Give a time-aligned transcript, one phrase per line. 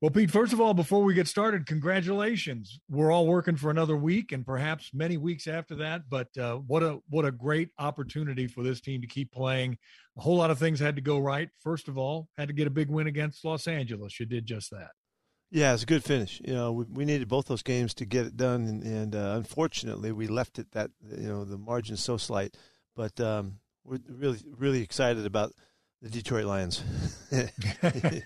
[0.00, 2.80] Well, Pete, first of all, before we get started, congratulations.
[2.88, 6.08] We're all working for another week and perhaps many weeks after that.
[6.08, 9.76] But uh, what a what a great opportunity for this team to keep playing.
[10.16, 11.50] A whole lot of things had to go right.
[11.62, 14.18] First of all, had to get a big win against Los Angeles.
[14.18, 14.92] You did just that.
[15.50, 16.40] Yeah, it's a good finish.
[16.46, 19.34] You know, we, we needed both those games to get it done, and, and uh,
[19.36, 22.56] unfortunately, we left it that you know the margin's so slight.
[22.96, 25.52] But um, we're really really excited about
[26.02, 26.82] the Detroit Lions.
[27.30, 28.24] that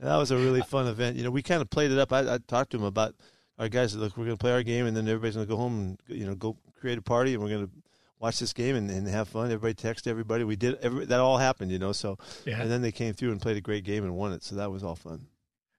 [0.00, 1.16] was a really fun event.
[1.16, 2.12] You know, we kind of played it up.
[2.12, 3.14] I, I talked to him about
[3.58, 3.96] our guys.
[3.96, 6.18] Look, we're going to play our game, and then everybody's going to go home and
[6.18, 7.72] you know go create a party, and we're going to
[8.20, 9.46] watch this game and, and have fun.
[9.46, 10.44] Everybody text everybody.
[10.44, 11.92] We did every, that all happened, you know.
[11.92, 12.60] So yeah.
[12.60, 14.42] and then they came through and played a great game and won it.
[14.42, 15.26] So that was all fun.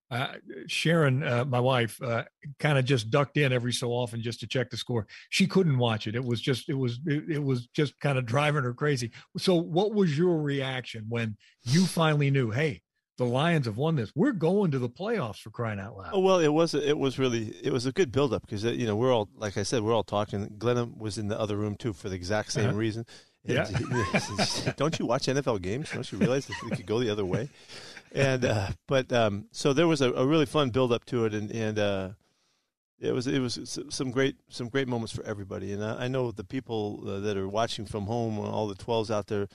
[0.10, 0.34] Uh,
[0.68, 2.24] Sharon, uh, my wife, uh,
[2.60, 5.06] kind of just ducked in every so often just to check the score.
[5.30, 6.16] She couldn't watch it.
[6.16, 9.12] It was just, it was, it, it was just kind of driving her crazy.
[9.38, 12.82] So, what was your reaction when you finally knew, hey,
[13.18, 14.12] the Lions have won this.
[14.16, 16.12] We're going to the playoffs for crying out loud.
[16.14, 18.86] Oh, well, it was it was really it was a good buildup because uh, you
[18.86, 20.48] know we're all like I said we're all talking.
[20.58, 22.78] Glena was in the other room too for the exact same uh-huh.
[22.78, 23.06] reason.
[23.48, 24.74] Yeah.
[24.78, 25.92] don't you watch NFL games?
[25.92, 27.50] Don't you realize that it could go the other way?
[28.14, 31.34] and uh, but um, so there was a, a, really fun build up to it,
[31.34, 32.10] and and uh,
[33.00, 35.74] it was it was some great some great moments for everybody.
[35.74, 39.12] And I, I know the people uh, that are watching from home, all the twelves
[39.12, 39.48] out there.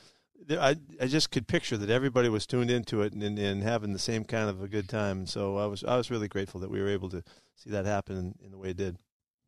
[0.50, 3.92] I I just could picture that everybody was tuned into it and, and, and having
[3.92, 5.18] the same kind of a good time.
[5.18, 7.22] And so I was I was really grateful that we were able to
[7.54, 8.96] see that happen in, in the way it did.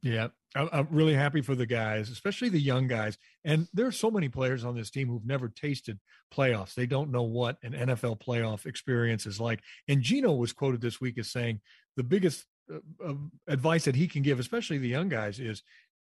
[0.04, 3.16] Yeah, I'm really happy for the guys, especially the young guys.
[3.42, 5.98] And there are so many players on this team who've never tasted
[6.30, 6.74] playoffs.
[6.74, 9.60] They don't know what an NFL playoff experience is like.
[9.88, 11.62] And Geno was quoted this week as saying
[11.96, 13.14] the biggest uh,
[13.48, 15.62] advice that he can give, especially the young guys, is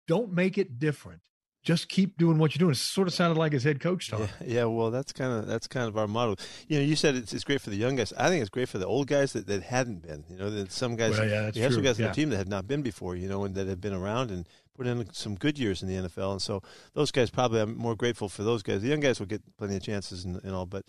[0.06, 1.22] don't make it different
[1.68, 2.72] just keep doing what you're doing.
[2.72, 4.22] It sort of sounded like his head coach talk.
[4.40, 6.38] Yeah, yeah well, that's kind of that's kind of our model.
[6.70, 8.14] You know, you said it's, it's great for the young guys.
[8.14, 10.24] I think it's great for the old guys that, that hadn't been.
[10.30, 12.06] You know, that some guys, well, yeah, you have some guys yeah.
[12.06, 13.18] on the team that had not been before.
[13.18, 16.08] You know, and that have been around and put in some good years in the
[16.08, 16.32] NFL.
[16.32, 18.82] And so those guys probably I'm more grateful for those guys.
[18.82, 20.86] The young guys will get plenty of chances and, and all, but.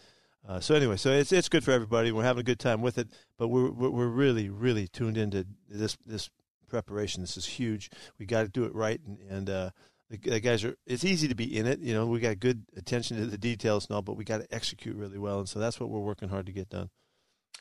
[0.49, 2.12] Uh, so anyway, so it's it's good for everybody.
[2.12, 5.99] We're having a good time with it, but we're we're really really tuned into this
[6.06, 6.31] this
[6.69, 7.22] preparation.
[7.22, 7.91] This is huge.
[8.19, 9.71] We got to do it right, and, and uh,
[10.11, 10.75] the, guys are.
[10.87, 11.81] It's easy to be in it.
[11.81, 14.55] You know, we got good attention to the details and all, but we got to
[14.55, 16.91] execute really well, and so that's what we're working hard to get done.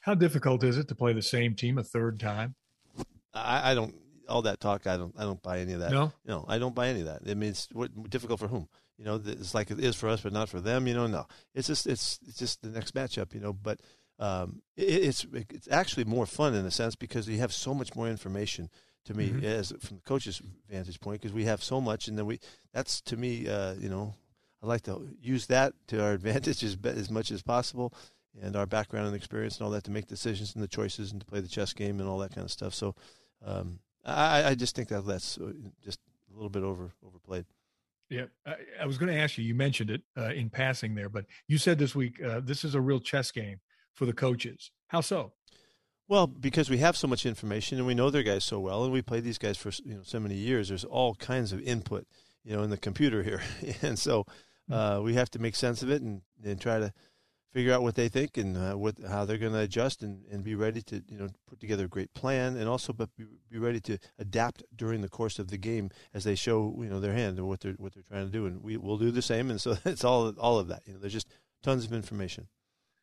[0.01, 2.55] How difficult is it to play the same team a third time?
[3.33, 3.95] I, I don't.
[4.29, 5.13] All that talk, I don't.
[5.17, 5.91] I don't buy any of that.
[5.91, 7.21] No, no, I don't buy any of that.
[7.25, 8.67] It means what difficult for whom?
[8.97, 10.87] You know, it's like it is for us, but not for them.
[10.87, 11.27] You know, no.
[11.53, 13.33] It's just it's it's just the next matchup.
[13.33, 13.79] You know, but
[14.19, 17.95] um, it, it's it's actually more fun in a sense because you have so much
[17.95, 18.69] more information
[19.07, 19.45] to me mm-hmm.
[19.45, 22.39] as from the coach's vantage point because we have so much, and then we
[22.73, 24.13] that's to me, uh, you know,
[24.61, 27.93] I like to use that to our advantage as, as much as possible,
[28.41, 31.19] and our background and experience and all that to make decisions and the choices and
[31.21, 32.73] to play the chess game and all that kind of stuff.
[32.73, 32.95] So,
[33.45, 35.53] um, I, I just think that that's uh,
[35.83, 35.99] just
[36.31, 37.45] a little bit over overplayed.
[38.09, 39.43] Yeah, I, I was going to ask you.
[39.43, 42.75] You mentioned it uh, in passing there, but you said this week uh, this is
[42.75, 43.59] a real chess game
[43.93, 44.71] for the coaches.
[44.87, 45.33] How so?
[46.07, 48.93] Well, because we have so much information and we know their guys so well, and
[48.93, 50.69] we played these guys for you know so many years.
[50.69, 52.07] There's all kinds of input,
[52.43, 53.41] you know, in the computer here,
[53.81, 54.25] and so
[54.67, 54.73] hmm.
[54.73, 56.93] uh, we have to make sense of it and, and try to
[57.57, 60.43] figure out what they think and uh, what how they're going to adjust and, and
[60.43, 63.57] be ready to you know put together a great plan and also but be, be
[63.57, 67.13] ready to adapt during the course of the game as they show you know their
[67.13, 69.49] hand and what they're what they're trying to do and we will do the same
[69.49, 71.29] and so it's all all of that you know there's just
[71.63, 72.47] tons of information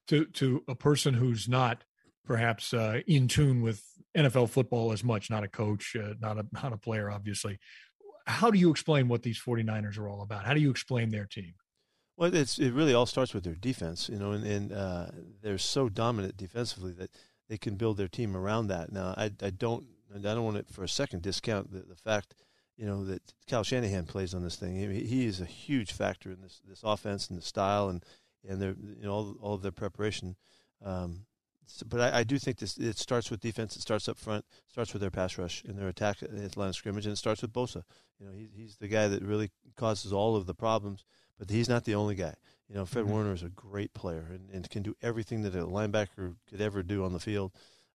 [0.06, 1.82] to to a person who's not
[2.24, 3.82] perhaps uh, in tune with
[4.16, 7.58] NFL football as much, not a coach, uh, not a not a player, obviously.
[8.26, 10.46] How do you explain what these 49ers are all about?
[10.46, 11.54] How do you explain their team?
[12.16, 15.06] Well, it's it really all starts with their defense, you know, and, and uh,
[15.42, 17.10] they're so dominant defensively that
[17.48, 18.92] they can build their team around that.
[18.92, 22.34] Now, I, I don't I don't want to for a second discount the, the fact,
[22.76, 24.76] you know, that Kyle Shanahan plays on this thing.
[24.76, 28.04] He, he is a huge factor in this this offense and the style and
[28.48, 30.36] and their you know all, all of their preparation.
[30.84, 31.26] Um,
[31.66, 32.76] so, but I, I, do think this.
[32.78, 33.76] It starts with defense.
[33.76, 34.44] It starts up front.
[34.68, 37.16] Starts with their pass rush and their attack at the line of scrimmage, and it
[37.16, 37.82] starts with Bosa.
[38.18, 41.04] You know, he's he's the guy that really causes all of the problems.
[41.38, 42.34] But he's not the only guy.
[42.68, 43.12] You know, Fred mm-hmm.
[43.12, 46.82] Warner is a great player and, and can do everything that a linebacker could ever
[46.82, 47.52] do on the field.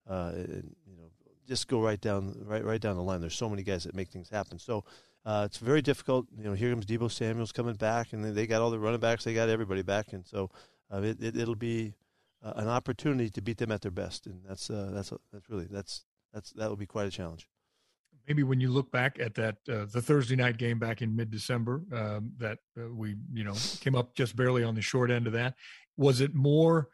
[0.07, 1.09] Uh, and, you know,
[1.47, 3.21] just go right down right right down the line.
[3.21, 4.59] There's so many guys that make things happen.
[4.59, 4.83] So
[5.25, 6.27] uh, it's very difficult.
[6.37, 9.23] You know, here comes Deebo Samuel's coming back, and they got all the running backs.
[9.23, 10.51] They got everybody back, and so
[10.93, 11.93] uh, it, it it'll be
[12.43, 15.67] uh, an opportunity to beat them at their best, and that's uh, that's that's really
[15.69, 17.47] that's that's that will be quite a challenge.
[18.27, 21.31] Maybe when you look back at that uh, the Thursday night game back in mid
[21.31, 25.27] December, um, that uh, we you know came up just barely on the short end
[25.27, 25.55] of that.
[25.97, 26.89] Was it more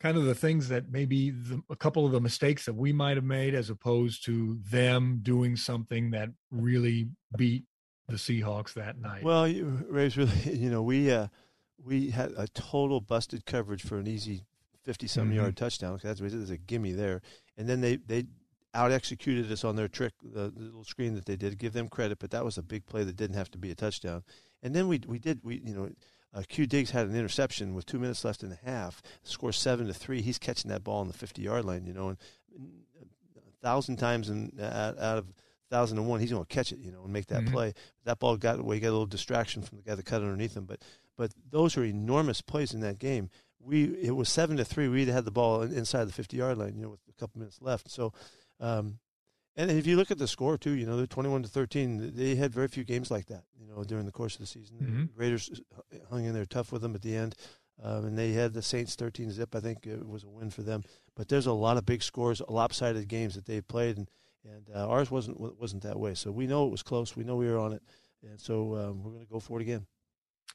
[0.00, 3.16] kind of the things that maybe the, a couple of the mistakes that we might
[3.16, 7.64] have made as opposed to them doing something that really beat
[8.08, 9.22] the Seahawks that night?
[9.22, 9.44] Well,
[9.88, 11.28] Ray's really, you know, we uh,
[11.84, 14.42] we had a total busted coverage for an easy
[14.84, 15.36] fifty-some mm-hmm.
[15.36, 15.98] yard touchdown.
[16.02, 17.20] That's there's a gimme there,
[17.56, 18.26] and then they they
[18.74, 21.58] out executed us on their trick, the, the, little screen that they did.
[21.58, 23.74] Give them credit, but that was a big play that didn't have to be a
[23.74, 24.22] touchdown.
[24.62, 25.90] And then we we did we you know.
[26.34, 29.02] Uh, Q Diggs had an interception with two minutes left in the half.
[29.22, 30.22] Score seven to three.
[30.22, 32.18] He's catching that ball on the fifty yard line, you know, and
[32.56, 35.26] a thousand times in out, out of
[35.72, 37.54] thousand and one, he's going to catch it, you know, and make that mm-hmm.
[37.54, 37.74] play.
[38.04, 40.66] That ball got away, got a little distraction from the guy that cut underneath him.
[40.66, 40.82] But
[41.16, 43.30] but those are enormous plays in that game.
[43.64, 44.88] We it was seven to three.
[44.88, 47.60] We had the ball inside the fifty yard line, you know, with a couple minutes
[47.60, 47.90] left.
[47.90, 48.12] So
[48.60, 48.98] um,
[49.54, 52.12] and if you look at the score too, you know they're twenty-one to thirteen.
[52.14, 54.78] They had very few games like that, you know, during the course of the season.
[54.78, 55.04] Mm-hmm.
[55.14, 55.60] The Raiders
[56.10, 57.34] hung in there tough with them at the end,
[57.82, 59.54] um, and they had the Saints thirteen zip.
[59.54, 60.82] I think it was a win for them.
[61.14, 64.10] But there's a lot of big scores, lopsided games that they've played, and
[64.44, 66.14] and uh, ours wasn't wasn't that way.
[66.14, 67.14] So we know it was close.
[67.14, 67.82] We know we were on it,
[68.22, 69.86] and so um, we're going to go for it again.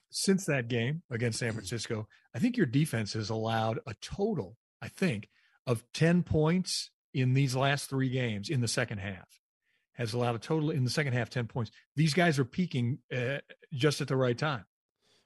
[0.10, 4.88] Since that game against San Francisco, I think your defense has allowed a total, I
[4.88, 5.30] think,
[5.66, 9.28] of ten points in these last three games in the second half.
[9.94, 11.72] Has allowed a total in the second half 10 points.
[11.96, 13.40] These guys are peaking uh,
[13.74, 14.66] just at the right time.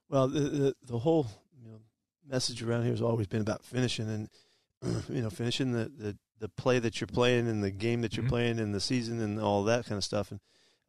[0.08, 1.28] Well the, the, the whole
[1.62, 1.80] you know,
[2.26, 4.30] message around here has always been about finishing and
[5.10, 8.24] you know finishing the, the, the play that you're playing and the game that you're
[8.24, 8.30] mm-hmm.
[8.30, 10.32] playing and the season and all that kind of stuff.
[10.32, 10.40] And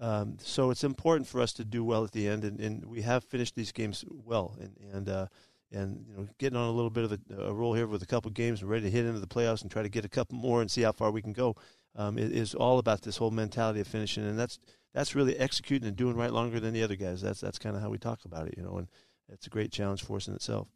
[0.03, 3.03] um, so it's important for us to do well at the end and, and we
[3.03, 5.27] have finished these games well and, and uh,
[5.71, 8.07] and you know getting on a little bit of a, a roll here with a
[8.07, 10.37] couple games and ready to hit into the playoffs and try to get a couple
[10.37, 11.55] more and see how far we can go.
[11.95, 14.59] Um, it is all about this whole mentality of finishing and that's
[14.93, 17.23] that's really executing and doing right longer than the other guys.
[17.23, 18.89] That's that's kind of how we talk about it you know and
[19.29, 20.67] it's a great challenge for us in itself.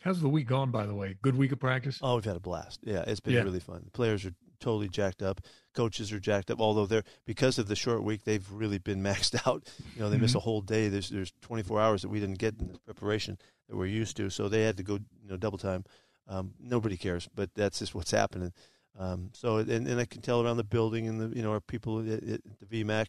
[0.00, 1.16] How's the week gone by the way?
[1.20, 1.98] Good week of practice?
[2.00, 2.80] Oh we've had a blast.
[2.84, 3.42] Yeah it's been yeah.
[3.42, 3.82] really fun.
[3.84, 5.40] The players are totally jacked up
[5.74, 9.34] coaches are jacked up although they're because of the short week they've really been maxed
[9.46, 10.22] out you know they mm-hmm.
[10.22, 13.36] miss a whole day there's there's 24 hours that we didn't get in the preparation
[13.72, 14.30] that we're used to.
[14.30, 15.84] So they had to go, you know, double time.
[16.28, 18.52] Um, nobody cares, but that's just what's happening.
[18.98, 21.60] Um, so and, and I can tell around the building and the you know our
[21.60, 23.06] people at, at the VMAC,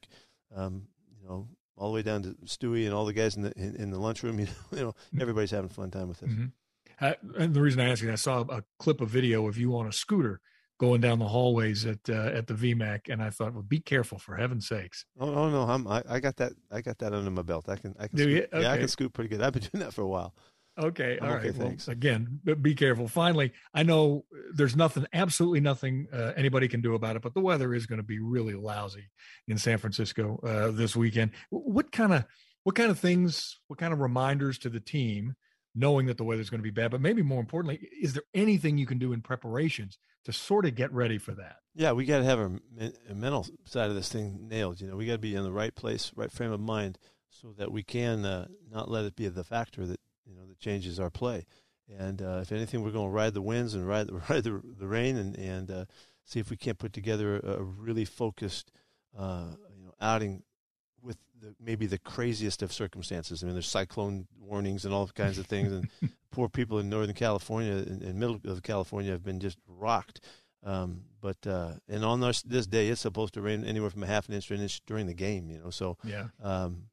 [0.55, 0.88] um,
[1.21, 3.75] you know, all the way down to Stewie and all the guys in the in,
[3.75, 4.39] in the lunchroom.
[4.39, 6.29] You know, you know, everybody's having a fun time with this.
[6.29, 6.45] Mm-hmm.
[7.01, 9.75] Uh, and the reason I ask you, I saw a clip of video of you
[9.75, 10.39] on a scooter
[10.79, 14.17] going down the hallways at uh, at the VMAC, and I thought, well, be careful
[14.17, 15.05] for heaven's sakes.
[15.19, 17.69] Oh, oh no, I'm, I, I got that I got that under my belt.
[17.69, 18.61] I can I can scoot, okay.
[18.61, 19.41] yeah I can scoot pretty good.
[19.41, 20.33] I've been doing that for a while.
[20.77, 21.19] Okay.
[21.19, 21.57] all okay, right.
[21.57, 23.07] Well, again, be careful.
[23.07, 27.41] Finally, I know there's nothing, absolutely nothing uh, anybody can do about it, but the
[27.41, 29.11] weather is going to be really lousy
[29.47, 31.31] in San Francisco uh, this weekend.
[31.51, 32.25] What kind of,
[32.63, 35.35] what kind of things, what kind of reminders to the team,
[35.75, 38.23] knowing that the weather is going to be bad, but maybe more importantly, is there
[38.33, 41.57] anything you can do in preparations to sort of get ready for that?
[41.75, 44.79] Yeah, we got to have a mental side of this thing nailed.
[44.79, 46.99] You know, we got to be in the right place, right frame of mind,
[47.29, 50.59] so that we can uh, not let it be the factor that you know that
[50.59, 51.45] changes our play.
[51.89, 54.61] And uh, if anything, we're going to ride the winds and ride the ride the,
[54.79, 55.85] the rain and and uh,
[56.23, 58.71] see if we can't put together a, a really focused
[59.17, 60.43] uh, you know outing
[61.03, 63.44] with the, maybe the craziest of circumstances.
[63.44, 65.89] I mean, there's cyclone warnings and all kinds of things, and
[66.31, 70.21] poor people in Northern California and, and middle of California have been just rocked.
[70.65, 74.07] Um, but uh, and on this, this day, it's supposed to rain anywhere from a
[74.07, 75.50] half an inch to an inch during the game.
[75.50, 76.27] You know, so yeah.
[76.41, 76.83] Um,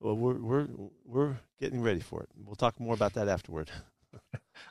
[0.00, 0.68] well, we're we're
[1.06, 2.28] we're getting ready for it.
[2.44, 3.70] We'll talk more about that afterward.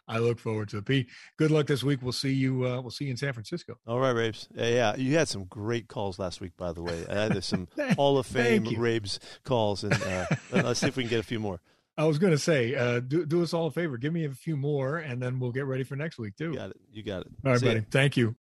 [0.08, 0.86] I look forward to it.
[0.86, 1.08] Pete,
[1.38, 2.02] good luck this week.
[2.02, 2.66] We'll see you.
[2.66, 3.78] Uh, we'll see you in San Francisco.
[3.88, 4.48] All right, Rabes.
[4.54, 7.06] Yeah, yeah, you had some great calls last week, by the way.
[7.10, 11.10] I had some Hall of Fame Rabes calls, and uh, let's see if we can
[11.10, 11.60] get a few more.
[11.96, 13.98] I was going to say, uh, do do us all a favor.
[13.98, 16.52] Give me a few more, and then we'll get ready for next week too.
[16.52, 16.78] You got it.
[16.92, 17.28] You got it.
[17.46, 17.80] All right, see buddy.
[17.80, 17.86] You.
[17.92, 18.36] Thank you.